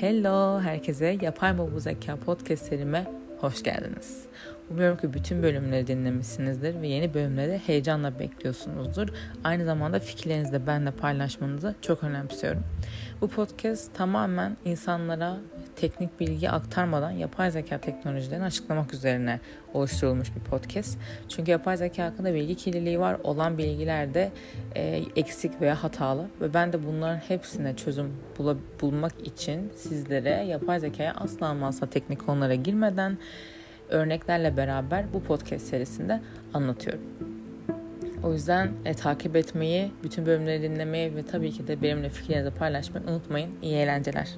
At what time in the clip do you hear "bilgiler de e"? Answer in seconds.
23.58-25.02